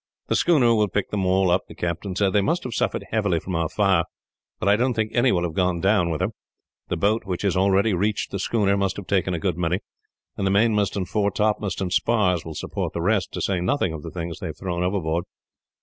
"The 0.29 0.35
schooner 0.35 0.73
will 0.73 0.87
pick 0.87 1.11
them 1.11 1.27
all 1.27 1.51
up," 1.51 1.67
the 1.67 1.75
captain 1.75 2.15
said. 2.15 2.33
"They 2.33 2.41
must 2.41 2.63
have 2.63 2.73
suffered 2.73 3.05
heavily 3.11 3.39
from 3.39 3.53
our 3.55 3.69
fire, 3.69 4.05
but 4.59 4.67
I 4.67 4.75
don't 4.75 4.95
think 4.95 5.11
any 5.13 5.31
will 5.31 5.43
have 5.43 5.53
gone 5.53 5.79
down 5.79 6.09
with 6.09 6.21
her. 6.21 6.29
The 6.87 6.97
boat, 6.97 7.23
which 7.25 7.43
has 7.43 7.55
already 7.55 7.93
reached 7.93 8.31
the 8.31 8.39
schooner, 8.39 8.75
must 8.75 8.97
have 8.97 9.05
taken 9.05 9.35
a 9.35 9.39
good 9.39 9.59
many, 9.59 9.81
and 10.37 10.47
the 10.47 10.49
mainmast 10.49 10.95
and 10.97 11.07
foretopmast 11.07 11.81
and 11.81 11.93
spars 11.93 12.43
would 12.45 12.57
support 12.57 12.93
the 12.93 12.99
rest, 13.01 13.31
to 13.33 13.41
say 13.41 13.59
nothing 13.61 13.93
of 13.93 14.01
the 14.01 14.09
things 14.09 14.39
they 14.39 14.47
have 14.47 14.57
thrown 14.57 14.81
overboard. 14.81 15.25